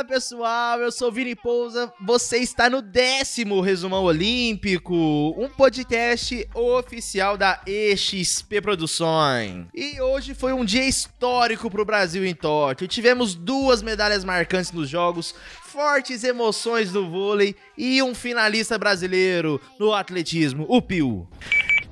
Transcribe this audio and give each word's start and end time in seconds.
Fala 0.00 0.08
pessoal, 0.08 0.80
eu 0.80 0.90
sou 0.90 1.12
Vini 1.12 1.36
Pousa. 1.36 1.92
Você 2.00 2.38
está 2.38 2.70
no 2.70 2.80
décimo 2.80 3.60
Resumão 3.60 4.04
Olímpico, 4.04 4.94
um 5.36 5.46
podcast 5.46 6.48
oficial 6.54 7.36
da 7.36 7.60
EXP 7.66 8.62
Produções. 8.62 9.66
E 9.74 10.00
hoje 10.00 10.32
foi 10.32 10.54
um 10.54 10.64
dia 10.64 10.86
histórico 10.86 11.70
para 11.70 11.82
o 11.82 11.84
Brasil 11.84 12.24
em 12.24 12.34
Tóquio. 12.34 12.88
Tivemos 12.88 13.34
duas 13.34 13.82
medalhas 13.82 14.24
marcantes 14.24 14.72
nos 14.72 14.88
jogos, 14.88 15.34
fortes 15.66 16.24
emoções 16.24 16.90
do 16.90 17.10
vôlei 17.10 17.54
e 17.76 18.02
um 18.02 18.14
finalista 18.14 18.78
brasileiro 18.78 19.60
no 19.78 19.92
atletismo, 19.92 20.64
o 20.66 20.80
Pio. 20.80 21.28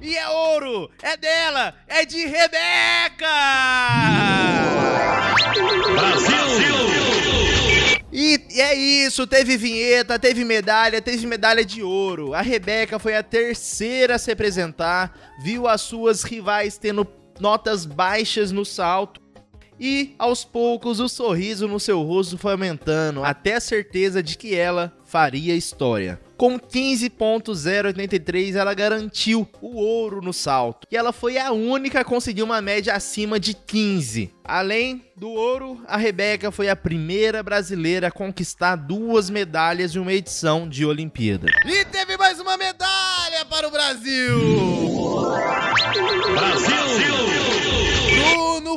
E 0.01 0.17
é 0.17 0.29
ouro! 0.31 0.91
É 1.03 1.15
dela! 1.15 1.75
É 1.87 2.07
de 2.07 2.25
Rebeca! 2.25 3.27
Brasil! 5.93 6.39
E 6.59 6.78
é 8.69 8.75
isso, 8.75 9.27
teve 9.27 9.57
vinheta, 9.57 10.19
teve 10.19 10.45
medalha, 10.45 11.01
teve 11.01 11.27
medalha 11.27 11.65
de 11.65 11.83
ouro. 11.83 12.35
A 12.35 12.43
Rebeca 12.43 12.99
foi 12.99 13.17
a 13.17 13.23
terceira 13.23 14.17
a 14.17 14.19
se 14.19 14.31
apresentar, 14.31 15.17
viu 15.43 15.67
as 15.67 15.81
suas 15.81 16.23
rivais 16.23 16.77
tendo 16.77 17.07
notas 17.41 17.87
baixas 17.87 18.53
no 18.53 18.65
salto. 18.65 19.21
E 19.81 20.15
aos 20.19 20.45
poucos 20.45 21.01
o 21.01 21.09
sorriso 21.09 21.69
no 21.69 21.79
seu 21.79 22.03
rosto 22.03 22.37
foi 22.37 22.53
aumentando, 22.53 23.25
até 23.25 23.55
a 23.55 23.61
certeza 23.61 24.23
de 24.23 24.37
que 24.37 24.55
ela 24.55 24.93
faria 25.05 25.55
história. 25.55 26.21
Com 26.37 26.59
15.083, 26.59 28.55
ela 28.55 28.73
garantiu 28.75 29.49
o 29.61 29.77
ouro 29.77 30.23
no 30.23 30.33
salto. 30.33 30.87
E 30.89 30.97
ela 30.97 31.13
foi 31.13 31.37
a 31.37 31.51
única 31.51 32.01
a 32.01 32.05
conseguir 32.05 32.45
uma 32.45 32.61
média 32.61 32.95
acima 32.95 33.41
de 33.41 33.55
15. 33.55 34.33
Além 34.45 35.03
do 35.17 35.31
ouro, 35.31 35.83
a 35.89 35.97
Rebeca 35.97 36.53
foi 36.53 36.69
a 36.69 36.77
primeira 36.77 37.43
brasileira 37.43 38.07
a 38.07 38.13
conquistar 38.13 38.77
duas 38.77 39.29
medalhas 39.31 39.97
em 39.97 39.99
uma 39.99 40.13
edição 40.13 40.69
de 40.69 40.87
Olimpíada. 40.87 41.49
E 41.67 41.85
teve 41.87 42.17
mais 42.17 42.39
uma 42.39 42.57
medalha 42.57 43.45
para 43.51 43.67
o 43.67 43.71
Brasil! 43.73 44.39
Brasil! 46.35 47.38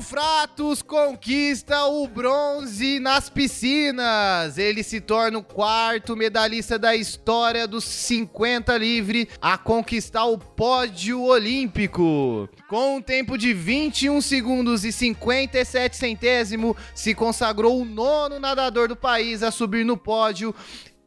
Bruno 0.01 0.03
Fratos 0.03 0.81
conquista 0.81 1.85
o 1.85 2.07
bronze 2.07 2.99
nas 2.99 3.29
piscinas. 3.29 4.57
Ele 4.57 4.83
se 4.83 4.99
torna 4.99 5.37
o 5.37 5.43
quarto 5.43 6.15
medalhista 6.15 6.77
da 6.77 6.95
história 6.95 7.67
dos 7.67 7.83
50 7.83 8.77
livre 8.77 9.29
a 9.41 9.57
conquistar 9.57 10.25
o 10.25 10.37
pódio 10.37 11.21
olímpico. 11.21 12.49
Com 12.67 12.97
um 12.97 13.01
tempo 13.01 13.37
de 13.37 13.53
21 13.53 14.21
segundos 14.21 14.83
e 14.83 14.91
57 14.91 15.95
centésimo, 15.95 16.75
se 16.95 17.13
consagrou 17.13 17.79
o 17.79 17.85
nono 17.85 18.39
nadador 18.39 18.87
do 18.87 18.95
país 18.95 19.43
a 19.43 19.51
subir 19.51 19.85
no 19.85 19.97
pódio 19.97 20.53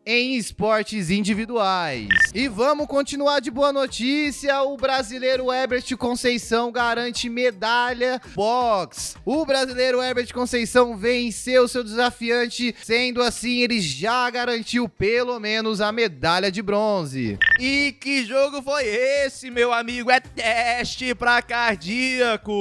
em 0.07 0.37
esportes 0.37 1.11
individuais. 1.11 2.09
E 2.35 2.49
vamos 2.49 2.87
continuar 2.87 3.41
de 3.41 3.51
boa 3.51 3.73
notícia. 3.73 4.63
O 4.63 4.77
brasileiro 4.77 5.53
Herbert 5.53 5.97
Conceição 5.97 6.71
garante 6.71 7.29
medalha 7.29 8.21
box. 8.35 9.17
O 9.25 9.47
brasileiro 9.47 10.03
Herbert 10.03 10.33
Conceição 10.33 10.97
venceu 10.97 11.67
seu 11.67 11.83
desafiante, 11.83 12.75
sendo 12.83 13.23
assim 13.23 13.63
ele 13.63 13.81
já 13.81 14.29
garantiu 14.31 14.89
pelo 14.89 15.39
menos 15.41 15.81
a 15.81 15.91
medalha 15.91 16.51
de 16.51 16.63
bronze. 16.63 17.39
E 17.59 17.93
que 17.93 18.25
jogo 18.25 18.61
foi 18.63 18.85
esse, 18.85 19.49
meu 19.49 19.73
amigo? 19.73 20.11
É 20.11 20.19
teste 20.19 21.15
para 21.15 21.41
cardíaco. 21.41 22.53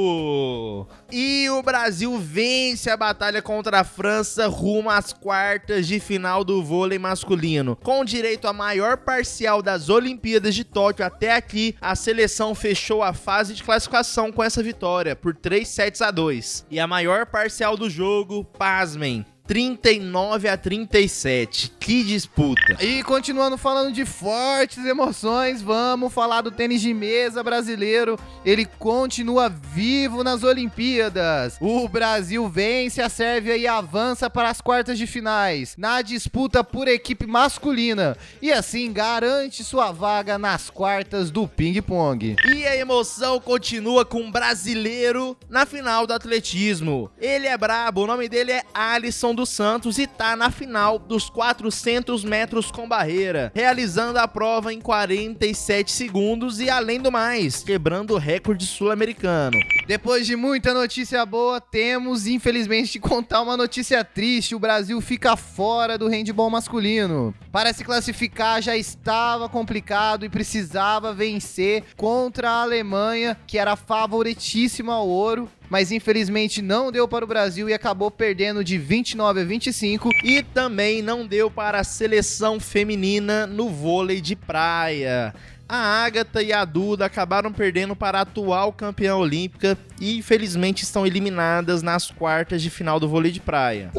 E 1.12 1.50
o 1.50 1.64
Brasil 1.64 2.20
vence 2.20 2.92
a 2.92 2.98
batalha 2.98 3.42
contra 3.42 3.80
a 3.80 3.84
França 3.84 4.48
rumo 4.48 4.92
às 4.92 5.12
quartas 5.12 5.88
de 5.88 6.00
final 6.00 6.44
do 6.44 6.64
vôlei 6.64 7.00
masculino. 7.00 7.76
Com 7.78 8.06
direito 8.06 8.48
à 8.48 8.54
maior 8.54 8.98
parcial 8.98 9.64
das 9.64 9.90
Olimpíadas 9.90 10.54
de 10.54 10.64
Tóquio 10.64 11.04
até 11.06 11.34
aqui, 11.34 11.76
a 11.82 11.96
seleção 11.96 12.54
fechou 12.54 13.02
a 13.02 13.14
fase 13.14 13.56
de 13.56 13.64
classificação 13.64 14.32
com 14.32 14.44
essa 14.44 14.62
vitória 14.62 15.16
por 15.16 15.36
3 15.36 15.68
sets 15.68 16.02
a 16.04 16.12
2. 16.12 16.68
E 16.70 16.80
a 16.80 16.86
maior 16.86 17.26
parcial 17.26 17.76
do 17.76 17.90
jogo, 17.90 18.46
pasmem, 18.46 19.26
39 19.46 20.48
a 20.48 20.58
37. 20.58 21.74
Que 21.80 22.04
disputa. 22.04 22.78
E 22.82 23.04
continuando 23.04 23.58
falando 23.58 23.92
de 23.92 24.06
fortes 24.06 24.86
emoções, 24.86 25.62
vamos 25.62 26.14
falar 26.14 26.42
do 26.42 26.52
tênis 26.52 26.82
de 26.82 26.94
mesa 26.94 27.44
brasileiro. 27.44 28.18
Ele 28.46 28.66
continua 28.66 29.50
vivo 29.50 30.24
nas 30.24 30.44
Olimpíadas. 30.44 31.58
O 31.60 31.88
Brasil 31.90 32.48
vence 32.48 33.02
a 33.02 33.10
Sérvia 33.10 33.58
e 33.58 33.68
avança 33.68 34.30
para 34.30 34.50
as 34.50 34.62
quartas 34.62 34.98
de 34.98 35.06
finais 35.06 35.76
na 35.78 36.02
disputa 36.02 36.64
por 36.64 36.88
equipe 36.88 37.28
masculina 37.28 38.18
e 38.42 38.52
assim 38.52 38.92
garante 38.94 39.64
sua 39.64 39.92
vaga 39.92 40.38
nas 40.38 40.70
quartas 40.70 41.30
do 41.30 41.48
ping-pong. 41.48 42.36
E 42.46 42.66
a 42.66 42.76
emoção 42.76 43.40
continua 43.40 44.06
com 44.06 44.22
um 44.22 44.32
brasileiro 44.32 45.38
na 45.50 45.66
final 45.66 46.08
do 46.08 46.14
atletismo. 46.14 47.12
Ele 47.20 47.48
é 47.48 47.58
brabo, 47.58 48.04
o 48.04 48.08
nome 48.08 48.30
dele 48.30 48.52
é 48.52 48.64
Alisson 48.74 49.34
dos 49.44 49.50
Santos 49.50 49.98
e 49.98 50.08
tá 50.08 50.38
na 50.38 50.50
final 50.50 50.98
dos 50.98 51.30
400 51.30 52.24
metros 52.24 52.72
com 52.72 52.88
barreira, 52.88 53.52
realizando 53.54 54.18
a 54.18 54.26
prova 54.26 54.74
em 54.74 54.80
47 54.80 55.92
segundos 55.92 56.62
e 56.62 56.70
além 56.70 57.02
do 57.02 57.12
mais, 57.12 57.62
quebrando 57.62 58.14
o 58.14 58.18
recorde 58.18 58.66
sul-americano. 58.66 59.58
Depois 59.86 60.26
de 60.26 60.38
muita 60.38 60.74
notícia 60.74 61.26
boa, 61.26 61.60
temos 61.60 62.26
infelizmente 62.26 62.94
de 62.94 63.00
contar 63.00 63.42
uma 63.42 63.58
notícia 63.58 64.02
triste. 64.02 64.56
O 64.56 64.60
Brasil 64.60 65.02
fica 65.02 65.36
fora 65.36 65.98
do 65.98 66.08
handball 66.08 66.50
masculino. 66.50 67.36
Para 67.52 67.74
se 67.74 67.84
classificar 67.84 68.62
já 68.62 68.78
estava 68.78 69.50
complicado 69.50 70.24
e 70.26 70.30
precisava 70.30 71.14
vencer 71.14 71.84
contra 71.98 72.50
a 72.50 72.62
Alemanha, 72.62 73.38
que 73.46 73.58
era 73.58 73.76
favoritíssima 73.76 74.94
ao 74.94 75.08
ouro 75.08 75.50
mas 75.70 75.92
infelizmente 75.92 76.62
não 76.62 76.92
deu 76.92 77.08
para 77.08 77.26
o 77.26 77.28
Brasil 77.28 77.70
e 77.70 77.74
acabou 77.74 78.12
perdendo 78.12 78.64
de 78.64 78.78
29 78.78 79.42
a 79.42 79.44
25. 79.44 80.10
E 80.24 80.44
também 80.44 81.02
não 81.02 81.26
deu 81.26 81.50
para 81.50 81.80
a 81.80 81.84
seleção 81.84 82.60
feminina 82.60 83.48
no 83.48 83.70
vôlei 83.70 84.22
de 84.22 84.36
praia. 84.36 85.34
A 85.68 86.04
Agatha 86.04 86.44
e 86.44 86.54
a 86.54 86.66
Duda 86.66 87.06
acabaram 87.06 87.52
perdendo 87.52 87.96
para 87.96 88.20
a 88.20 88.22
atual 88.22 88.72
campeã 88.72 89.16
olímpica 89.16 89.78
e 90.00 90.18
infelizmente 90.18 90.84
estão 90.84 91.06
eliminadas 91.06 91.82
nas 91.82 92.12
quartas 92.12 92.62
de 92.62 92.70
final 92.70 93.00
do 93.00 93.08
vôlei 93.08 93.32
de 93.32 93.40
praia. 93.40 93.92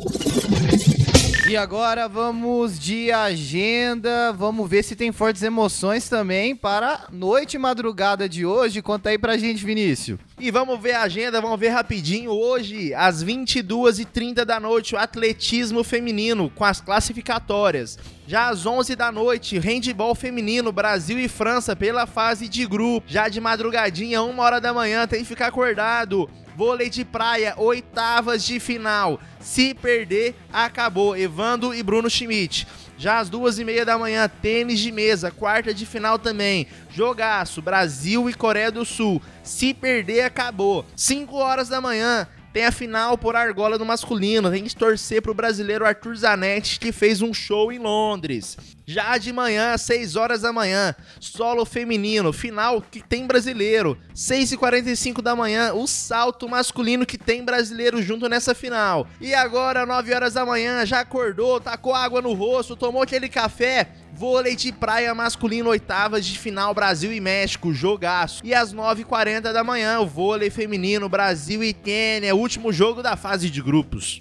E 1.47 1.59
agora 1.59 2.09
vamos 2.09 2.79
de 2.79 3.13
agenda, 3.13 4.33
vamos 4.33 4.67
ver 4.69 4.83
se 4.83 4.97
tem 4.97 5.13
fortes 5.13 5.43
emoções 5.43 6.09
também 6.09 6.57
para 6.57 7.07
noite 7.13 7.55
e 7.55 7.59
madrugada 7.59 8.27
de 8.27 8.47
hoje. 8.47 8.81
Conta 8.81 9.11
aí 9.11 9.19
pra 9.19 9.37
gente, 9.37 9.63
Vinícius. 9.63 10.19
E 10.41 10.51
vamos 10.51 10.81
ver 10.81 10.93
a 10.93 11.03
agenda, 11.03 11.43
vamos 11.43 11.61
ver 11.61 11.69
rapidinho. 11.69 12.31
Hoje, 12.31 12.95
às 12.95 13.23
22h30 13.23 14.43
da 14.47 14.59
noite, 14.59 14.95
o 14.95 14.99
atletismo 14.99 15.85
feminino 15.85 16.49
com 16.49 16.65
as 16.65 16.81
classificatórias. 16.81 17.99
Já 18.27 18.49
às 18.49 18.65
11 18.65 18.97
da 18.97 19.13
noite, 19.13 19.59
handball 19.59 20.15
feminino, 20.15 20.73
Brasil 20.73 21.19
e 21.19 21.29
França 21.29 21.77
pela 21.77 22.07
fase 22.07 22.49
de 22.49 22.65
grupo. 22.65 23.07
Já 23.07 23.29
de 23.29 23.39
madrugadinha, 23.39 24.23
uma 24.23 24.43
hora 24.43 24.63
da 24.63 24.73
manhã, 24.73 25.07
tem 25.07 25.21
que 25.21 25.29
ficar 25.29 25.49
acordado. 25.49 26.27
Vôlei 26.57 26.89
de 26.89 27.05
praia, 27.05 27.55
oitavas 27.57 28.45
de 28.45 28.61
final. 28.61 29.21
Se 29.41 29.75
perder, 29.75 30.35
acabou. 30.53 31.17
Evandro 31.17 31.75
e 31.75 31.83
Bruno 31.83 32.09
Schmidt. 32.09 32.67
Já 32.97 33.19
às 33.19 33.29
duas 33.29 33.59
e 33.59 33.65
meia 33.65 33.85
da 33.85 33.99
manhã, 33.99 34.29
tênis 34.29 34.79
de 34.79 34.93
mesa, 34.93 35.31
quarta 35.31 35.75
de 35.75 35.85
final 35.85 36.17
também. 36.17 36.69
Jogaço, 36.91 37.61
Brasil 37.61 38.31
e 38.31 38.35
Coreia 38.35 38.71
do 38.71 38.85
Sul. 38.85 39.21
Se 39.43 39.75
perder, 39.75 40.23
acabou. 40.23 40.87
5 40.95 41.35
horas 41.37 41.69
da 41.69 41.81
manhã, 41.81 42.27
tem 42.55 42.65
a 42.65 42.71
final 42.71 43.19
por 43.19 43.35
argola 43.35 43.77
do 43.77 43.85
masculino. 43.85 44.49
Tem 44.49 44.63
que 44.63 44.77
torcer 44.77 45.21
pro 45.21 45.35
brasileiro 45.35 45.85
Arthur 45.85 46.15
Zanetti, 46.15 46.79
que 46.79 46.93
fez 46.93 47.21
um 47.21 47.35
show 47.35 47.73
em 47.73 47.81
Londres. 47.81 48.57
Já 48.87 49.19
de 49.19 49.33
manhã, 49.33 49.73
às 49.73 49.81
6 49.83 50.15
horas 50.15 50.43
da 50.43 50.53
manhã, 50.53 50.95
solo 51.19 51.65
feminino, 51.65 52.33
final 52.33 52.81
que 52.81 53.03
tem 53.03 53.27
brasileiro. 53.27 53.99
6h45 54.15 55.21
da 55.21 55.35
manhã, 55.35 55.75
o 55.75 55.85
salto 55.89 56.49
masculino 56.49 57.05
que 57.05 57.19
tem 57.19 57.45
brasileiro 57.45 58.01
junto 58.01 58.29
nessa 58.29 58.55
final. 58.55 59.09
E 59.21 59.35
agora, 59.35 59.85
9 59.85 60.15
horas 60.15 60.35
da 60.35 60.47
manhã, 60.47 60.87
já 60.87 61.01
acordou, 61.01 61.61
tacou 61.61 61.93
água 61.93 62.23
no 62.23 62.35
rosto, 62.35 62.77
tomou 62.77 63.03
aquele 63.03 63.29
café. 63.29 63.89
Vôlei 64.17 64.55
de 64.55 64.71
praia 64.71 65.13
masculino, 65.13 65.71
oitavas 65.71 66.25
de 66.25 66.39
final 66.39 66.73
Brasil 66.73 67.13
e 67.13 67.19
México, 67.21 67.75
jogaço. 67.75 68.43
E 68.45 68.55
às 68.55 68.73
9h40 68.73 69.53
da 69.53 69.65
manhã, 69.65 69.99
o 69.99 70.07
vôlei 70.07 70.51
feminino 70.51 71.09
Brasil 71.09 71.65
e 71.65 71.73
Quênia, 71.73 72.33
último 72.33 72.73
jogo 72.73 73.03
da 73.03 73.17
fase 73.17 73.51
de 73.51 73.61
grupos. 73.61 74.21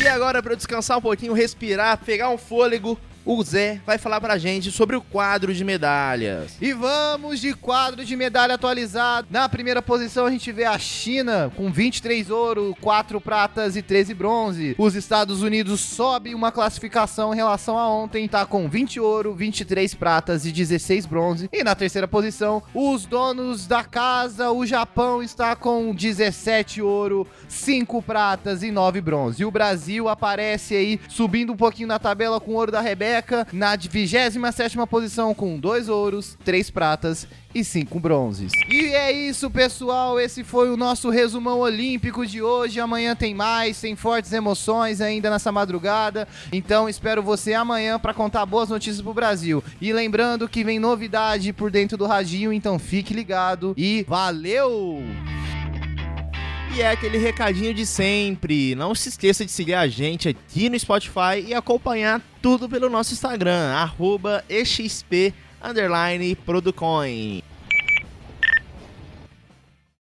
E 0.00 0.06
agora, 0.06 0.40
para 0.40 0.54
descansar 0.54 0.98
um 0.98 1.02
pouquinho, 1.02 1.32
respirar, 1.32 1.98
pegar 1.98 2.30
um 2.30 2.38
fôlego, 2.38 2.96
o 3.26 3.42
Zé 3.42 3.80
vai 3.84 3.98
falar 3.98 4.20
pra 4.20 4.38
gente 4.38 4.70
sobre 4.70 4.94
o 4.94 5.02
quadro 5.02 5.52
de 5.52 5.64
medalhas. 5.64 6.56
E 6.60 6.72
vamos 6.72 7.40
de 7.40 7.52
quadro 7.52 8.04
de 8.04 8.14
medalha 8.14 8.54
atualizado. 8.54 9.26
Na 9.28 9.48
primeira 9.48 9.82
posição 9.82 10.26
a 10.26 10.30
gente 10.30 10.52
vê 10.52 10.64
a 10.64 10.78
China 10.78 11.52
com 11.56 11.70
23 11.70 12.30
ouro, 12.30 12.76
4 12.80 13.20
pratas 13.20 13.74
e 13.74 13.82
13 13.82 14.14
bronze. 14.14 14.76
Os 14.78 14.94
Estados 14.94 15.42
Unidos 15.42 15.80
sobe 15.80 16.34
uma 16.34 16.52
classificação 16.52 17.32
em 17.34 17.36
relação 17.36 17.76
a 17.76 17.88
ontem, 17.88 18.28
tá 18.28 18.46
com 18.46 18.68
20 18.68 19.00
ouro, 19.00 19.34
23 19.34 19.92
pratas 19.94 20.46
e 20.46 20.52
16 20.52 21.04
bronze. 21.04 21.48
E 21.52 21.64
na 21.64 21.74
terceira 21.74 22.06
posição, 22.06 22.62
os 22.72 23.06
donos 23.06 23.66
da 23.66 23.82
casa, 23.82 24.52
o 24.52 24.64
Japão 24.64 25.20
está 25.20 25.56
com 25.56 25.92
17 25.92 26.80
ouro, 26.80 27.26
5 27.48 28.00
pratas 28.02 28.62
e 28.62 28.70
9 28.70 29.00
bronze. 29.00 29.42
E 29.42 29.44
o 29.44 29.50
Brasil 29.50 30.08
aparece 30.08 30.76
aí 30.76 31.00
subindo 31.08 31.52
um 31.52 31.56
pouquinho 31.56 31.88
na 31.88 31.98
tabela 31.98 32.38
com 32.38 32.52
ouro 32.52 32.70
da 32.70 32.80
Rebeca, 32.80 33.15
na 33.52 33.76
27 33.76 34.38
posição 34.88 35.34
com 35.34 35.58
2 35.58 35.88
ouros, 35.88 36.36
3 36.44 36.70
pratas 36.70 37.26
e 37.54 37.64
5 37.64 37.98
bronzes. 37.98 38.52
E 38.68 38.86
é 38.94 39.10
isso, 39.10 39.50
pessoal. 39.50 40.20
Esse 40.20 40.44
foi 40.44 40.70
o 40.70 40.76
nosso 40.76 41.08
resumão 41.08 41.60
olímpico 41.60 42.26
de 42.26 42.42
hoje. 42.42 42.80
Amanhã 42.80 43.16
tem 43.16 43.34
mais, 43.34 43.80
tem 43.80 43.96
fortes 43.96 44.32
emoções 44.32 45.00
ainda 45.00 45.30
nessa 45.30 45.50
madrugada. 45.50 46.28
Então 46.52 46.88
espero 46.88 47.22
você 47.22 47.54
amanhã 47.54 47.98
para 47.98 48.14
contar 48.14 48.44
boas 48.44 48.68
notícias 48.68 49.00
pro 49.00 49.14
Brasil. 49.14 49.62
E 49.80 49.92
lembrando 49.92 50.48
que 50.48 50.64
vem 50.64 50.78
novidade 50.78 51.52
por 51.52 51.70
dentro 51.70 51.96
do 51.96 52.06
radinho, 52.06 52.52
então 52.52 52.78
fique 52.78 53.14
ligado 53.14 53.74
e 53.76 54.04
valeu! 54.06 55.02
E 56.76 56.82
é 56.82 56.90
aquele 56.90 57.16
recadinho 57.16 57.72
de 57.72 57.86
sempre. 57.86 58.74
Não 58.74 58.94
se 58.94 59.08
esqueça 59.08 59.46
de 59.46 59.50
seguir 59.50 59.72
a 59.72 59.88
gente 59.88 60.28
aqui 60.28 60.68
no 60.68 60.78
Spotify 60.78 61.42
e 61.46 61.54
acompanhar 61.54 62.20
tudo 62.42 62.68
pelo 62.68 62.90
nosso 62.90 63.14
Instagram, 63.14 63.72
arroba. 63.72 64.44